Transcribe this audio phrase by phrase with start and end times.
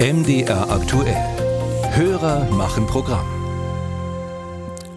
[0.00, 1.16] MDR aktuell.
[1.90, 3.26] Hörer machen Programm.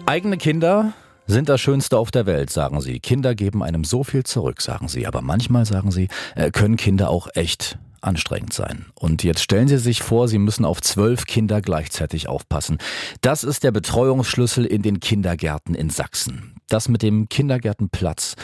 [0.06, 0.92] Eigene Kinder
[1.26, 3.00] sind das Schönste auf der Welt, sagen sie.
[3.00, 5.08] Kinder geben einem so viel zurück, sagen sie.
[5.08, 8.86] Aber manchmal, sagen sie, äh, können Kinder auch echt anstrengend sein.
[8.94, 12.78] Und jetzt stellen Sie sich vor, Sie müssen auf zwölf Kinder gleichzeitig aufpassen.
[13.22, 16.54] Das ist der Betreuungsschlüssel in den Kindergärten in Sachsen.
[16.72, 18.34] Das mit dem Kindergärtenplatz,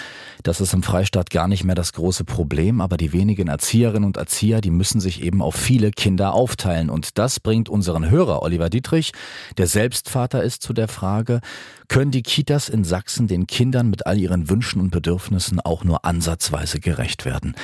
[0.42, 4.18] das ist im Freistaat gar nicht mehr das große Problem, aber die wenigen Erzieherinnen und
[4.18, 6.90] Erzieher, die müssen sich eben auf viele Kinder aufteilen.
[6.90, 9.12] Und das bringt unseren Hörer Oliver Dietrich,
[9.56, 11.40] der selbst Vater ist, zu der Frage,
[11.88, 16.04] können die Kitas in Sachsen den Kindern mit all ihren Wünschen und Bedürfnissen auch nur
[16.04, 17.54] ansatzweise gerecht werden?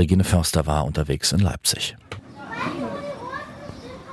[0.00, 1.96] Regine Förster war unterwegs in Leipzig.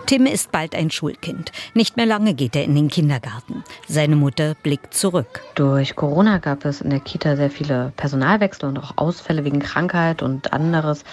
[0.06, 1.52] Tim ist bald ein Schulkind.
[1.74, 3.64] Nicht mehr lange geht er in den Kindergarten.
[3.88, 5.42] Seine Mutter blickt zurück.
[5.56, 10.22] Durch Corona gab es in der Kita sehr viele Personalwechsel und auch Ausfälle wegen Krankheit
[10.22, 11.04] und anderes.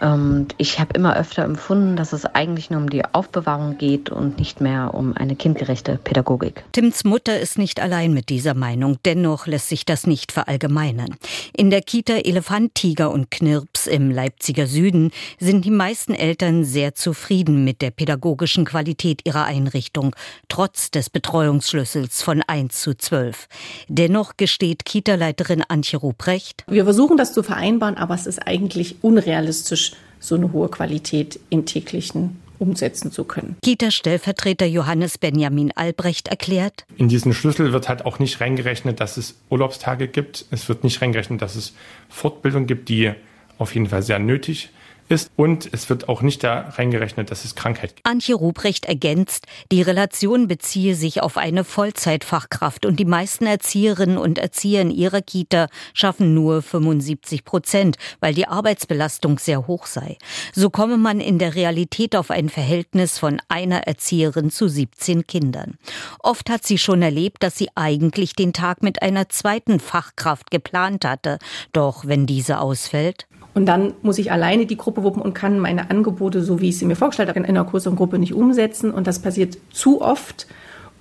[0.00, 4.38] Und ich habe immer öfter empfunden, dass es eigentlich nur um die Aufbewahrung geht und
[4.38, 6.64] nicht mehr um eine kindgerechte Pädagogik.
[6.72, 8.96] Tims Mutter ist nicht allein mit dieser Meinung.
[9.04, 11.16] Dennoch lässt sich das nicht verallgemeinern.
[11.54, 16.94] In der Kita Elefant, Tiger und Knirps im Leipziger Süden sind die meisten Eltern sehr
[16.94, 20.16] zufrieden mit der pädagogischen Qualität ihrer Einrichtung,
[20.48, 23.48] trotz des Betreuungsschlüssels von 1 zu 12.
[23.88, 26.64] Dennoch gesteht Kita-Leiterin Antje Ruprecht.
[26.68, 29.89] Wir versuchen das zu vereinbaren, aber es ist eigentlich unrealistisch
[30.20, 33.56] so eine hohe Qualität in täglichen umsetzen zu können.
[33.62, 36.84] Kita-Stellvertreter Johannes Benjamin Albrecht erklärt.
[36.96, 40.44] In diesen Schlüssel wird halt auch nicht reingerechnet, dass es Urlaubstage gibt.
[40.50, 41.72] Es wird nicht reingerechnet, dass es
[42.08, 43.12] Fortbildung gibt, die
[43.58, 44.70] auf jeden Fall sehr nötig
[45.10, 48.06] ist und es wird auch nicht da reingerechnet, dass es Krankheit gibt.
[48.06, 54.38] Antje Ruprecht ergänzt, die Relation beziehe sich auf eine Vollzeitfachkraft und die meisten Erzieherinnen und
[54.38, 60.16] Erzieher in ihrer Kita schaffen nur 75 Prozent, weil die Arbeitsbelastung sehr hoch sei.
[60.52, 65.78] So komme man in der Realität auf ein Verhältnis von einer Erzieherin zu 17 Kindern.
[66.20, 71.04] Oft hat sie schon erlebt, dass sie eigentlich den Tag mit einer zweiten Fachkraft geplant
[71.04, 71.38] hatte.
[71.72, 75.90] Doch wenn diese ausfällt, und dann muss ich alleine die Gruppe wuppen und kann meine
[75.90, 78.92] Angebote, so wie ich sie mir vorgestellt habe, in einer größeren Gruppe nicht umsetzen.
[78.92, 80.46] Und das passiert zu oft.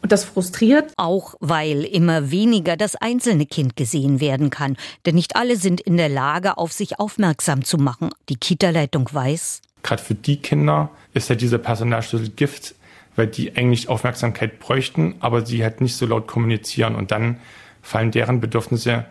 [0.02, 0.94] Und das frustriert.
[0.98, 4.78] Auch weil immer weniger das einzelne Kind gesehen werden kann.
[5.06, 8.10] Denn nicht alle sind in der Lage, auf sich aufmerksam zu machen.
[8.30, 9.62] Die Kita-Leitung weiß.
[9.84, 12.76] Gerade für die Kinder ist ja dieser Personalschlüssel Gift,
[13.16, 16.96] weil die eigentlich Aufmerksamkeit bräuchten, aber sie halt nicht so laut kommunizieren.
[16.96, 17.38] Und dann
[17.82, 19.06] fallen deren Bedürfnisse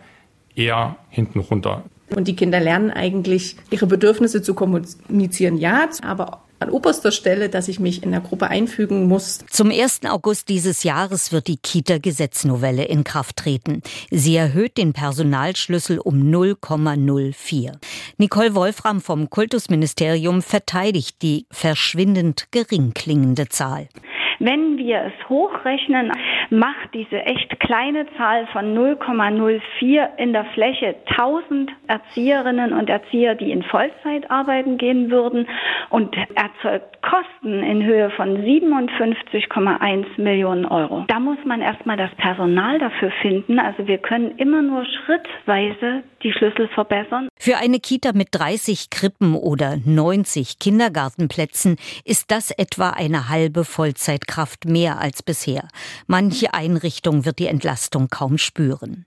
[0.55, 1.83] eher hinten runter.
[2.15, 7.67] Und die Kinder lernen eigentlich, ihre Bedürfnisse zu kommunizieren, ja, aber an oberster Stelle, dass
[7.67, 9.45] ich mich in der Gruppe einfügen muss.
[9.47, 10.01] Zum 1.
[10.09, 13.81] August dieses Jahres wird die Kita-Gesetznovelle in Kraft treten.
[14.11, 17.73] Sie erhöht den Personalschlüssel um 0,04.
[18.17, 23.87] Nicole Wolfram vom Kultusministerium verteidigt die verschwindend gering klingende Zahl.
[24.39, 26.13] Wenn wir es hochrechnen,
[26.51, 33.51] macht diese echt kleine Zahl von 0,04 in der Fläche 1000 Erzieherinnen und Erzieher, die
[33.51, 35.47] in Vollzeit arbeiten gehen würden
[35.89, 41.05] und erzeugt Kosten in Höhe von 57,1 Millionen Euro.
[41.07, 43.59] Da muss man erstmal das Personal dafür finden.
[43.59, 47.29] Also wir können immer nur schrittweise die Schlüssel verbessern.
[47.41, 54.65] Für eine Kita mit 30 Krippen oder 90 Kindergartenplätzen ist das etwa eine halbe Vollzeitkraft
[54.65, 55.69] mehr als bisher.
[56.05, 59.05] Manche Einrichtung wird die Entlastung kaum spüren.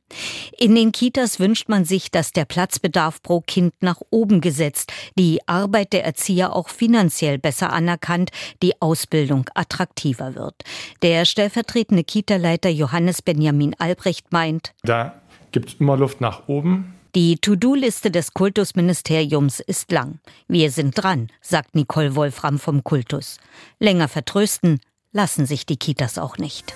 [0.58, 5.46] In den Kitas wünscht man sich, dass der Platzbedarf pro Kind nach oben gesetzt, die
[5.46, 8.30] Arbeit der Erzieher auch finanziell besser anerkannt,
[8.62, 10.54] die Ausbildung attraktiver wird.
[11.02, 15.20] Der stellvertretende Kita-Leiter Johannes Benjamin Albrecht meint, da
[15.50, 16.94] gibt es immer Luft nach oben.
[17.14, 20.18] Die To-Do-Liste des Kultusministeriums ist lang.
[20.48, 23.36] Wir sind dran, sagt Nicole Wolfram vom Kultus.
[23.78, 24.80] Länger vertrösten
[25.12, 26.74] lassen sich die Kitas auch nicht.